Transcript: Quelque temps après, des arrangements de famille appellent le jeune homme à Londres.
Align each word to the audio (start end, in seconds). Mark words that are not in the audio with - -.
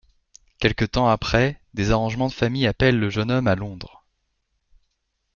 Quelque 0.57 0.83
temps 0.85 1.07
après, 1.09 1.61
des 1.75 1.91
arrangements 1.91 2.25
de 2.27 2.33
famille 2.33 2.65
appellent 2.65 2.97
le 2.99 3.11
jeune 3.11 3.29
homme 3.29 3.45
à 3.45 3.53
Londres. 3.53 4.03